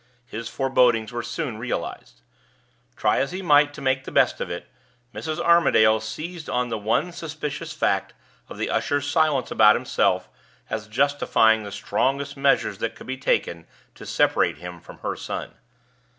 [0.25, 2.23] His forebodings were soon realized.
[2.95, 4.67] Try as he might to make the best of it,
[5.13, 5.39] Mrs.
[5.39, 8.15] Armadale seized on the one suspicious fact
[8.49, 10.27] of the usher's silence about himself
[10.71, 15.53] as justifying the strongest measures that could be taken to separate him from her son.